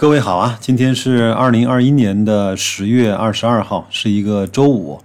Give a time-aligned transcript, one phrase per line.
[0.00, 4.98] 各位好啊，今天是二零二一年的十月二十二号，是一个周五。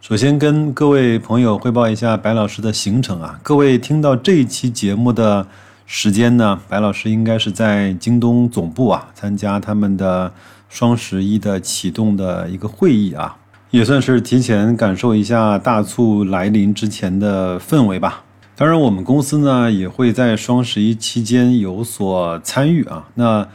[0.00, 3.38] 首先跟各位朋友汇报一下白老师的行程啊。
[3.44, 5.46] 各位听到这一期节目的
[5.86, 10.32] 时间呢，白老师应该是在京东总部啊，参加他们的
[10.68, 13.36] 双十一的启动的一个会议啊，
[13.70, 18.24] 也算是提前感受一下大促来临之前的氛围吧。
[18.56, 23.06] 当然，我们公司呢也会在双十一期间有所参与啊。
[23.14, 23.46] 那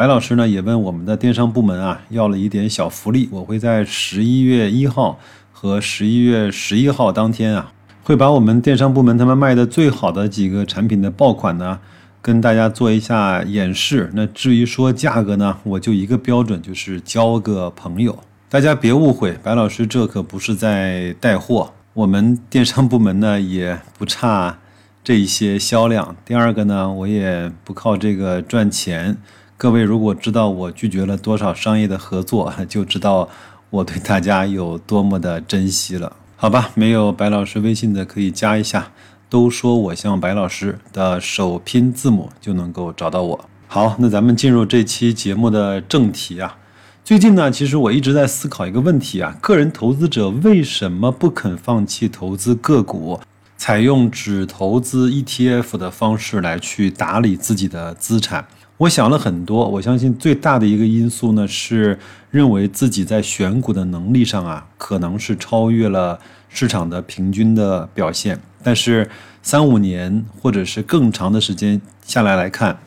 [0.00, 5.18] 白老师呢也问我们的电商部门啊要了一点小福利，我会在十一月一号。
[5.52, 7.70] 和十一月十一号当天啊，
[8.02, 11.78] 会把我们电商部门他们卖的最好的几个产品的爆款呢，
[12.22, 14.10] 跟大家做一下演示。
[14.14, 18.18] 那至于说价格呢，我就一个标准，就是交个朋友。
[18.48, 21.70] 大家别误会，白老师这可不是在带货。
[21.92, 24.56] 我们电商部门呢也不差
[25.04, 26.16] 这一些销量。
[26.24, 29.18] 第二个呢，我也不靠这个赚钱。
[29.60, 33.28] 各位如果知道我拒绝了多少商业的合作， 就知道。
[33.68, 36.70] 我对大家有多么的珍惜了，好吧？
[36.74, 38.90] 没有白老师微信的可以加一下，
[39.28, 43.44] 都说我像白老师的首拼字母就能够找到我。
[43.68, 46.56] 好，那咱们进入这期节目的正题啊。
[47.04, 53.20] 最近呢，其实我一直在思考一个问题啊：个人投资者为什么不肯放弃投资个股，
[53.56, 58.48] 采用只投资 ETF 的方式来去打理自己的资产？
[58.80, 61.98] 我想了很多，我相信最大的一个因素呢，是
[62.30, 68.40] 认为自己在选股的能力上啊，可能是超越了市场的平均的表现。
[68.62, 69.10] 但是
[69.42, 72.78] 三五年或者是更长的时间下来来看，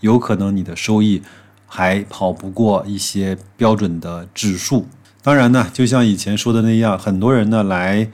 [0.00, 1.20] 有可能你的收益
[1.66, 4.86] 还跑不过一些标准的指数。
[5.20, 8.08] 当然呢，就像以前说的那样，很多人呢来。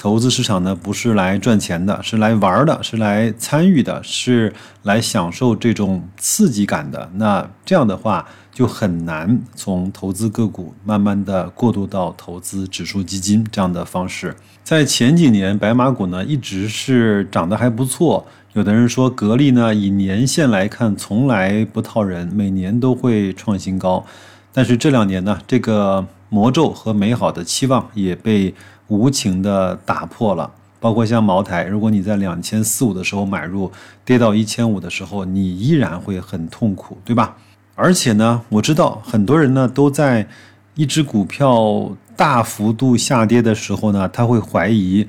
[0.00, 4.50] 投资市场呢，不是来赚钱的，是来玩的，是来参与的，是
[4.84, 7.10] 来享受这种刺激感的。
[7.16, 14.34] 那这样的话，就很难从投资个股慢慢的过渡到投资指数基金这样的方式。
[14.64, 18.26] 在前几年，白马股呢一直是涨得还不错。
[18.54, 24.02] 有的人说，格力呢以年限来看，从来不套人，每年都会创新高。
[24.50, 28.54] 但是这两年呢，这个魔咒和美好的期望也被。
[28.90, 33.70] 无情的打破了，包括像茅台，如果你在两千四五的时候买入，
[34.04, 37.36] 跌到一千五的时候，你依然会很痛苦，对吧？
[37.74, 40.28] 而且呢，我知道很多人呢都在
[40.74, 45.06] 一只股票大幅度下跌的时候呢，他会怀疑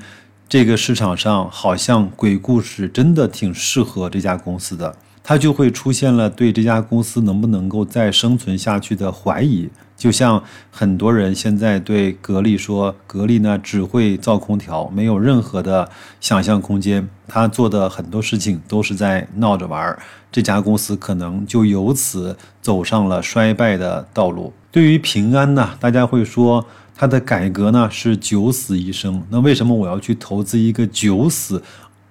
[0.48, 9.70] 这个市场上好像鬼故事真的挺适合这家公司的，他就会出现了对这家公司能不能够再生存下去的怀疑。
[10.02, 15.88] 就像很多人现在对格力说，格力呢只会造空调，没有任何的
[16.20, 17.08] 想象空间。
[17.28, 20.00] 他做的很多事情都是在闹着玩儿，
[20.32, 24.52] 这家公司可能就由此走上了衰败的道路。
[24.72, 29.24] 对于平安呢，大家会说它的改革呢是九死一生。
[29.30, 31.62] 那为什么我要去投资一个九死？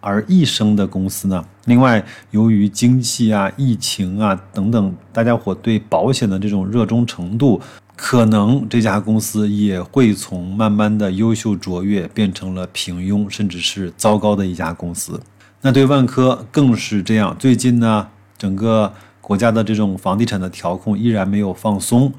[0.00, 1.44] 而一生的公司呢？
[1.66, 7.60] 另外，由于经济啊、疫情啊等等，大家伙对保险的这种热衷程度，
[7.94, 15.20] 可能这家公司也会从慢慢的优秀卓越变成了平庸，甚至是糟糕的一家公司。
[15.60, 17.36] 那对万科更是这样。
[17.38, 22.12] 最近呢，整个国家的这种房地产的调控依然没有放松。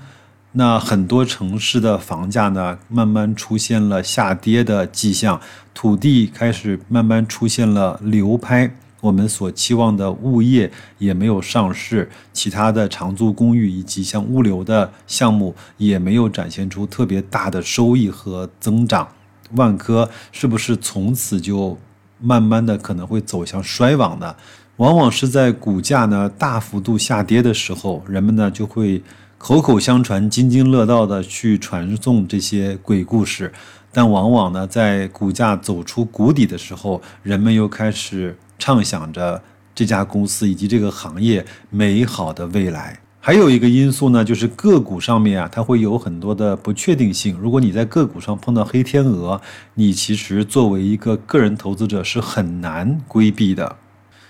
[0.54, 5.40] 那很多城市的房价呢，慢慢出现了下跌的迹象，
[5.74, 8.70] 土地开始慢慢出现了流拍，
[9.00, 19.08] 我们所期望的物业也没有上市，其他的长租公寓以及像物流的项目也没有展现出特别大的收益和增长。
[19.54, 21.78] 万科是不是从此就
[22.20, 24.36] 慢慢的可能会走向衰亡呢？
[24.76, 29.02] 往往是在股价呢大幅度下跌的时候，人们呢就会。
[29.42, 33.52] 口口相传、津津乐道的去传颂这些鬼故事，
[33.92, 39.42] 但往往呢，在股价走出谷底的时候，人们又开始畅想着
[39.74, 43.00] 这家公司以及这个行业美好的未来。
[43.20, 47.36] 还有一个因素呢，就是个股上面啊，它会有很多的不确定性。
[47.42, 49.42] 如果你在个股上碰到黑天鹅，
[49.74, 53.76] 你其实作为一个个人投资者是很难规避的。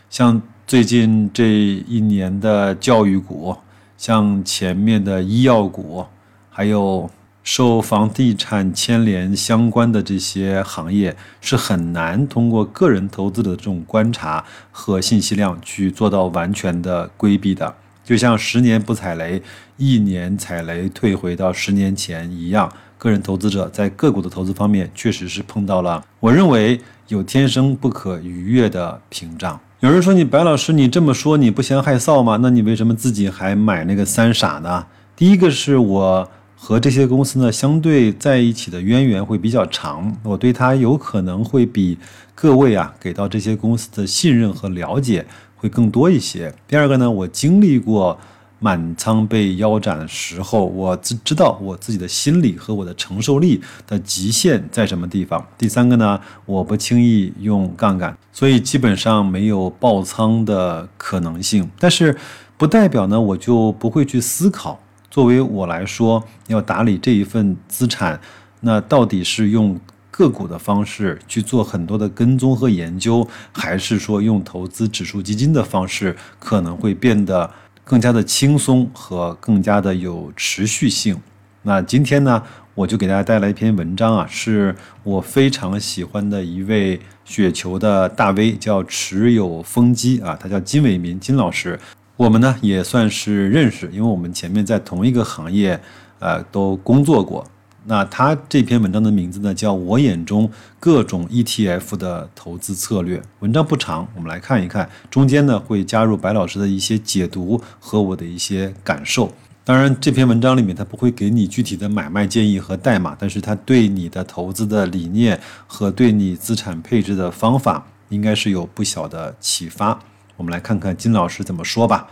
[0.10, 1.50] 像最近这
[1.86, 3.54] 一年的教育股。
[4.02, 6.04] 像前面的医药股，
[6.50, 7.08] 还有
[7.44, 17.76] 受房地产牵连相关的这些行业，是很难通过个人投资的这种观察和信息量去做到完全的规避的。
[18.04, 19.44] 就像十年不踩雷，
[19.78, 29.60] 一年踩雷退回到十年前一样，个人投资者在个股的投资方面确实是碰到了我认为有天生不可逾越的屏障。
[29.82, 32.38] 有人说你白老师，你这么说你不嫌害臊吗？
[32.40, 34.86] 那你为什么自己还买那个三傻呢？
[35.16, 41.98] 第一个是我和这些公司呢相对在一起的渊源会比较长，我对它有可能会比
[42.36, 45.26] 各位啊给到这些公司的信任和了解
[45.56, 46.54] 会更多一些。
[46.68, 48.20] 第二个呢，我经历过。
[48.64, 55.44] 满仓被腰斩的时候，我知知道我自己的心理和我的承受力的极限在什么地方。
[55.58, 61.68] 第三个呢，我不轻易用杠杆，所以基本上没有爆仓的可能性。
[61.80, 62.16] 但是，
[62.56, 64.80] 不代表呢我就不会去思考。
[65.10, 68.22] 作为我来说，要打理这一份资产，
[68.60, 69.80] 那到底是用
[70.12, 77.50] 个股的方式去做很多的跟踪和研究，还是说用投资指数基金的方式，可能会变得。
[77.84, 81.20] 更加的轻松和更加的有持续性。
[81.64, 82.42] 那今天呢，
[82.74, 91.80] 我就给大家带来一篇文章啊，是我非常喜欢的一位雪球的大 V，叫持有风机啊，他叫金伟民金老师。
[92.18, 95.80] 我们呢也算是认识，因为我们前面在同一个行业，
[96.20, 97.46] 呃，都工作过。
[97.86, 100.50] 那他这篇文章的名字呢，叫我眼中
[100.80, 103.22] 各种 ETF 的投资策略。
[103.40, 104.88] 文章不长，我们来看一看。
[105.10, 109.34] 中间呢会加入白老师的一些解读和我的一些感受。
[109.64, 120.00] 当然，这篇文章里面他不会给你具体的买卖建议和代码，但是他对你的投资的理念和对你资产配置的方法，应该是有不小的启发。
[120.38, 122.08] 我们来看看金老师怎么说吧。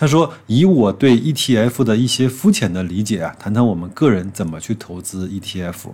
[0.00, 5.88] 他说：“以我对 ETF 的一些肤浅的理解啊，谈谈我们个人怎么去投资 ETF。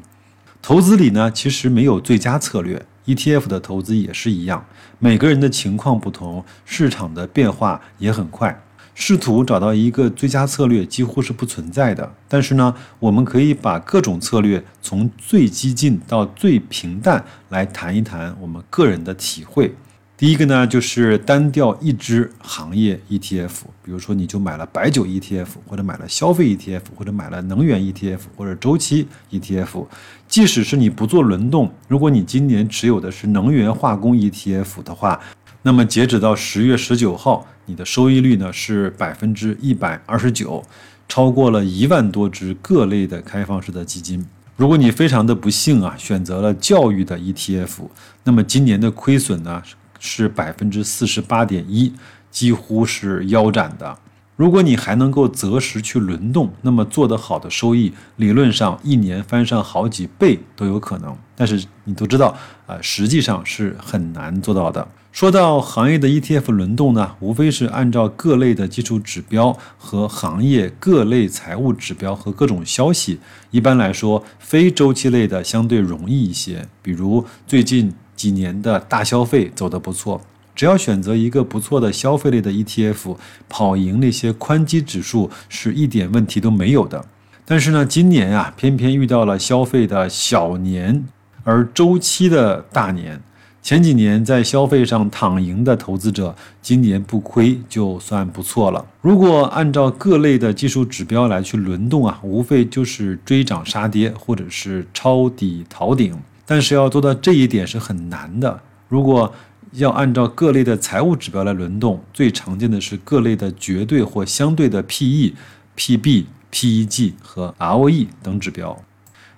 [0.61, 4.67] 投资里呢，其实没有最佳策略，ETF 的投资也是一样。
[4.99, 8.63] 每个人的情况不同，市场的变化也很快，
[8.95, 12.13] 试图找到一个最佳策略几乎是不存在的。
[12.29, 19.75] 但是呢，我们可以把各种策略从最激进到最平淡来谈一谈我们个人的体会。”
[20.17, 23.51] 第一个呢，就是单调一只行业 ETF，
[23.83, 29.85] 比如说你就买了白酒 ETF，或者买了消费 ETF，或者买了能源 ETF，或者周期 ETF。
[30.29, 35.21] 即使是你不做轮动，如果你今年持有的是能源化工 ETF 的话，
[35.63, 40.63] 那么截止到十月十九号，你的收益率呢是百分之一百二十九，
[41.09, 44.25] 超过了一万多只各类的开放式的基金。
[44.57, 47.89] 如果你非常的不幸啊，选择了教育的 ETF，
[48.23, 49.61] 那么今年的亏损呢？
[50.07, 51.91] 是百分之四十八点一，
[52.31, 53.99] 几乎是腰斩的。
[54.37, 61.17] 如果你还能够择时去轮动，那么做得好的收益，理论上一年翻上好几倍都有可能。
[61.35, 62.37] 但是你都知道，
[62.67, 64.87] 啊，实际上是很难做到的。
[65.11, 73.21] 说到行业的 ETF 轮动呢，无非是按照各类的基础指标和行业各类财务指标和各种消息。
[73.53, 77.95] 一般来说，非周期类的相对容易一些，比如最近。
[78.17, 80.21] 几年的大消费走得不错，
[80.55, 83.17] 只要选择一个不错的消费类的 ETF，
[83.49, 87.05] 跑赢那些宽基指数是一点问题都没有的。
[87.45, 91.05] 但是呢，今年啊，偏偏遇到了消费的小年，
[91.43, 93.21] 而周期的大年。
[93.61, 98.85] 前几年在消费上躺赢的投资者，今年不亏就算不错了。
[99.01, 106.15] 如果按照各类的技术指标来去轮动啊，无非就是追涨杀跌，或者是抄底逃顶。
[106.47, 108.61] 但是要做到这一点是很难的。
[108.89, 109.33] 如果
[109.73, 115.35] 要按照各类的财务指标来轮动，最常见的是各类的绝对或相对的 P/E、
[115.75, 118.81] P/B、P/E-G 和 ROE 等指标。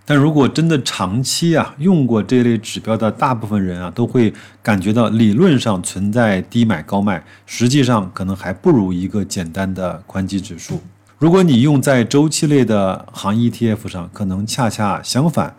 [0.04, 4.32] 但如果真的长期啊用过这类指标的大部分人啊，都会
[4.62, 10.80] 感觉到理论上存在低买高卖，实际上可能还不如一个简单的宽基指数。
[11.18, 15.56] 如果你用在周期类的行业 ETF 上，可能恰恰相反。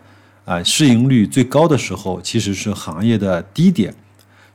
[0.48, 3.94] 啊，市盈率最高的时候其实是行业的低点，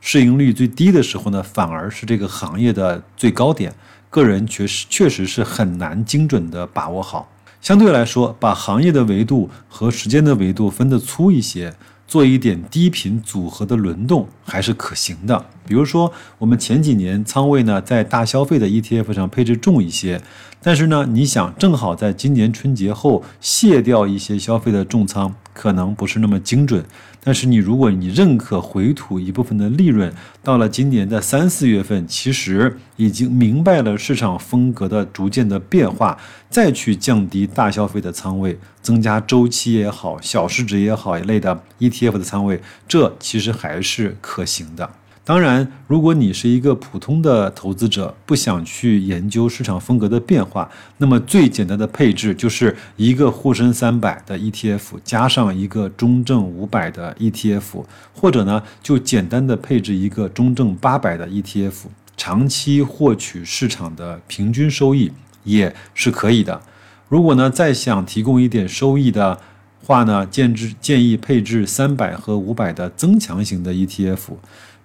[0.00, 3.72] 市盈率最低的时候呢，反而是这个行业的最高点。
[4.10, 7.30] 个人确实确实是很难精准的把握好。
[7.60, 11.72] 相对来说，把行业的维度和时间的维度分得粗一些，
[12.08, 15.46] 做一点低频组合的轮动还是可行的。
[15.64, 20.20] 比如说，我们前几年仓位呢在大消费的 ETF 上配置重一些，
[20.60, 25.32] 但是呢，你想正好在今年春节后卸掉一些消费的重仓。
[25.54, 26.84] 可能不是那么精准，
[27.22, 36.18] 但是你如果你认可回吐一部分的利润，到了今年的三四月份，其实已经明白了市场风格的逐渐的变化，
[36.50, 44.90] 再去降低大消费的仓位，增加周期也好、小市值也好一类的 ETF 的仓位，这其实还是可行的。
[45.26, 61.72] 当然，如果你是一个普通的投资者，不想去研究市场风格的变化，那么最简单的配置就是一个沪深三百的 ETF 加上一个中证五百的 ETF，或者呢，就简单的配置一个中证八百的 ETF，
[62.18, 65.10] 长期获取市场的平均收益
[65.44, 66.60] 也是可以的。
[67.08, 69.40] 如果呢，再想提供一点收益的
[69.82, 74.18] 话呢，建制建议配置三百和五百的增强型的 ETF。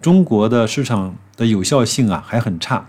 [0.01, 2.87] 中国的市场的有效性啊还很差，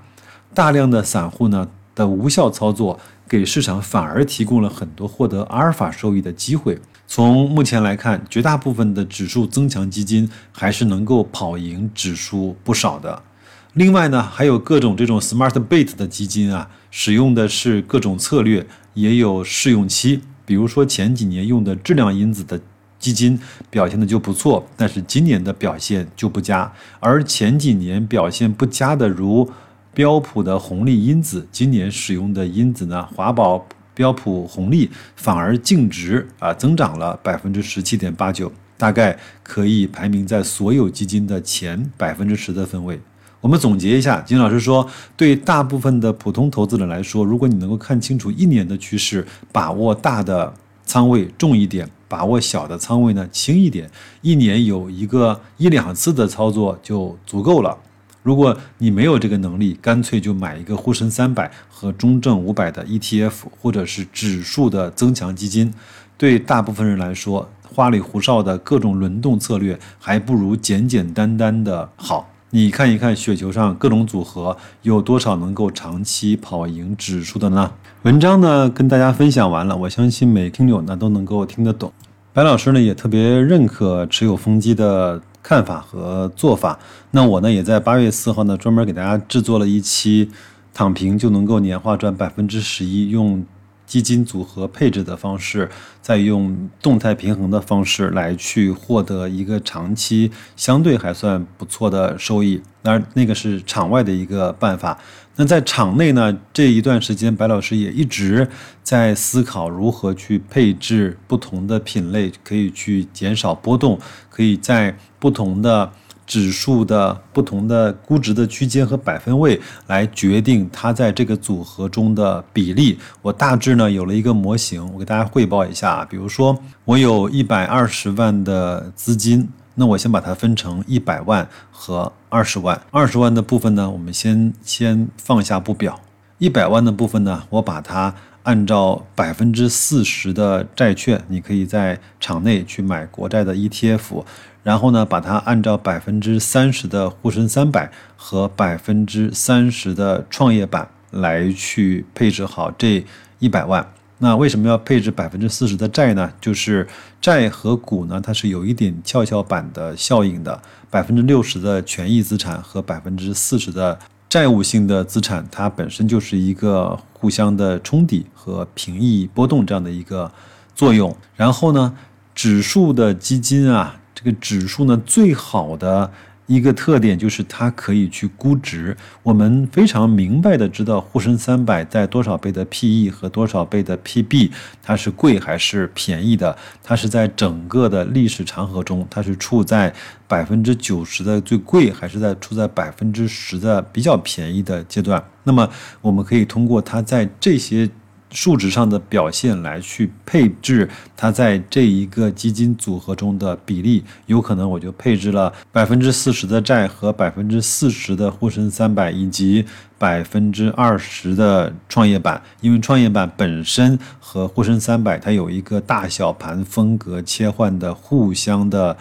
[0.54, 6.80] 大量的散户呢的无效操作，给市场反而提供了很多获得阿尔法收益的机会。
[7.08, 13.24] 从目前来看，绝大部分的指数增强基金还是能够跑赢指数不少的。
[13.72, 18.64] 另外呢，还有各种这种 smart bet 的基金啊，使用的是各种策略，
[18.94, 20.20] 也有试用期。
[20.46, 22.60] 比如说前几年用的质量因子的。
[23.00, 23.36] 基金
[23.70, 26.70] 表现的就不错，但是今年的表现就不佳。
[27.00, 29.50] 而前几年表现不佳的，如
[29.92, 43.00] 标普的红利因子，今年使用的因子呢，华宝标普红利反而净值啊增长了百分之十七点八九，大概可以排名在所有基金的前百分之十的分位。
[43.40, 50.52] 我们总结一下，金老师说，对大部分的普通投资者来说，如果你能够看清楚一年的趋势，把握大的
[50.84, 51.88] 仓位重一点。
[52.10, 53.88] 把握小的仓位呢，轻一点，
[54.20, 57.78] 一年有一个一两次的操作就足够了。
[58.24, 65.72] 如果你没有这个能力，干脆就买一个沪深三百和中证五百的 ETF，或者是指数的增强基金。
[66.18, 72.28] 对大部分人来说，花里胡哨的各种轮动策略，还不如简简单单的好。
[72.50, 77.72] 你看一看雪球上各种组合，有多少能够长期跑赢指数的呢？
[78.02, 81.92] 文章呢跟大家分享完了，我相信每听友呢都能够听得懂。
[82.32, 86.78] 白老师呢也特别认可持有风机的看法和做法。
[87.10, 90.30] 那我呢也在八月四号呢专门给大家制作了一期，
[90.72, 93.44] 躺平就能够年化赚百分之十一，用。
[93.90, 95.68] 基金组合配置的方式，
[96.00, 102.62] 再用动态平衡的方式来去获得一个长期相对还算不错的收益。
[102.82, 104.96] 当然，那个是场外的一个办法。
[105.34, 108.48] 那在场内呢，这一段时间，白老师也一直
[108.84, 115.90] 在思考如何去配置不同的品类，可以去减少波动，可以在不同的。
[116.30, 122.96] 指数的不同的估值的区间和百分位来决定它在这个组合中的比例。
[123.20, 126.04] 我大致呢有了一个模型，我给大家汇报一下。
[126.04, 132.80] 比如说，我有一百二十万的资金，那我先把它分成一百万和二十万。
[132.92, 135.98] 二十万的部分呢，我们先先放下不表。
[136.38, 144.24] 一百万的部分呢，我把它按照百分之四十的债券，你可以在场内去买国债的 ETF。
[144.62, 153.04] 然后呢，把它按照百分之三十的沪深三百和百分之三十的创业板来去配置好这
[153.38, 153.90] 一百万。
[154.18, 156.30] 那为什么要配置百分之四十的债呢？
[156.42, 156.86] 就是
[157.22, 160.60] 债和股呢，它是有一点跷跷板的效应的。
[160.90, 163.98] 百分之六十的权益资产和百分之四十的
[164.28, 170.30] 债务性的资产，它本身就是一个互相的冲抵和平抑波动这样的一个
[170.74, 171.16] 作用。
[171.34, 171.96] 然后呢，
[172.34, 173.99] 指数的基金啊。
[174.22, 176.12] 这个指数呢，最好的
[176.46, 178.94] 一个特点就是它可以去估值。
[179.22, 184.50] 我们非常明白的知道沪深三百在多少倍的 PE 和多少倍的 PB，
[184.82, 186.54] 它是贵还是便宜的？
[186.82, 189.90] 它是在整个的历史长河中，它是处在
[190.28, 195.24] 百分之九十的最贵，还是在处在百分之十的比较便宜的阶段？
[195.44, 195.66] 那么
[196.02, 197.88] 我们可以通过它在这些。
[198.30, 209.64] 数值上的表现来去配置它在这一个基金组合中的比例，有可能我就配置了百分之四十的债和百分之四十的沪深三百以及
[209.98, 218.96] 百分之二十的创业板，因为创业板本身和沪深三百它有一个大小盘风格切换的互相的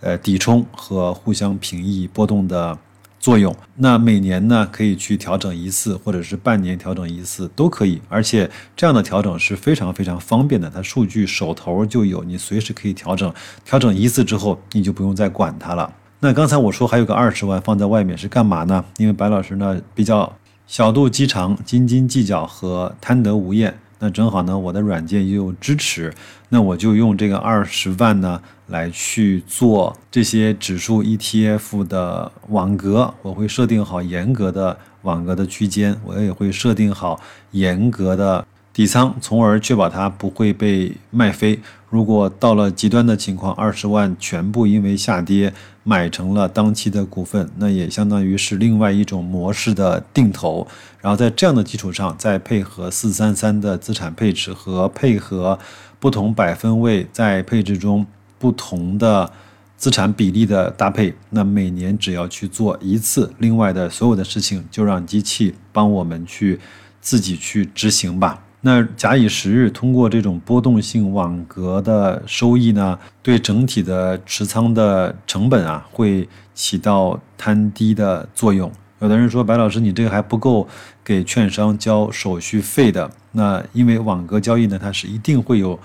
[0.00, 2.78] 呃抵冲和互相平抑波动的。
[3.20, 13.30] 作用，那每年呢可以去调整一次，或者是半年调整一次都可以，而且这样的调整是非常非常方便的，它数据手头就有，你随时可以调整，
[13.62, 15.92] 调整一次之后你就不用再管它了。
[16.20, 18.82] 那刚才我说还有个二十万放在外面是干嘛呢？
[18.96, 20.32] 因为白老师呢比较
[20.66, 23.78] 小肚鸡肠、斤斤计较和贪得无厌。
[24.02, 26.12] 那正好呢，我的软件又支持，
[26.48, 41.58] 那我就用这个二十万呢来去做这些指数 ETF 的网格，我会设定好严格的网格的区间，我也会设定好严格的底仓，从而确保它不会被卖飞。
[41.88, 50.68] 如果到了极端的情况，二十万全部因为下跌买成了当期的股份，那也相当于是另外一种模式的定投。
[51.00, 55.58] 然后在这样的基础上，再配合四三三的资产配置和配合
[55.98, 58.06] 不同百分位在配置中
[58.38, 59.32] 不同的
[59.76, 66.60] 资产比例的搭配，那每年只要去做一次，另外的所有的事情就让机器帮我们去
[67.00, 68.44] 自己去执行吧。
[68.62, 78.70] 那假以时日，通过这种波动性网格的收益呢，对整体的持仓的成本啊，会起到摊低的作用。
[78.98, 80.68] 有的人说，白老师，你这个还不够
[81.02, 83.10] 给券商交手续费的。
[83.32, 85.78] 那因为网格交易呢，它是一定会有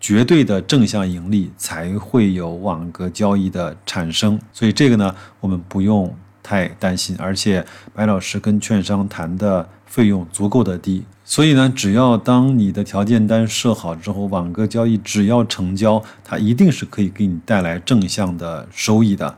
[0.00, 4.36] 绝对的正向盈利，才会有网格交易的产生。
[4.52, 6.12] 所以这个呢，我们不用
[6.46, 7.16] 太担心。
[7.18, 11.02] 而且白老师跟券商谈的费用足够的低。
[11.24, 19.34] 所以呢，只要当你的条件单设好之后，网格交易只要成交，它一定是可以给你带来正向的收益的。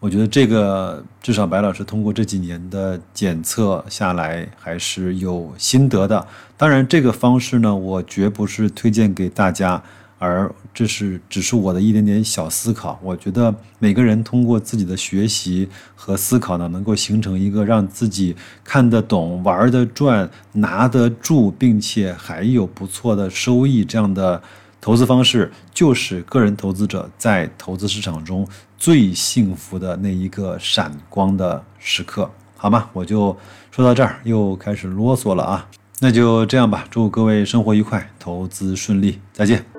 [0.00, 6.26] 我觉得这个至少白老师通过这几年的检测下来，还是有心得的。
[6.56, 9.80] 当然，这个方式呢，我绝不是推荐给大家。
[10.22, 12.96] 而这是只是我的一点点小思考。
[13.02, 24.40] 我觉得每个人通过自己的学习和思考呢，能够形成一个让自己看得懂、玩得转、拿得住，并且还有不错的收益这样的
[24.80, 28.46] 投资方式，就是个人投资者在投资市场中
[28.78, 32.88] 最幸福的那一个闪光的时刻，好吗？
[32.92, 33.36] 我就
[33.72, 35.66] 说到这儿，又开始啰嗦了啊。
[35.98, 39.71] 那就这样吧，祝各位生活愉快，投资顺利，再见。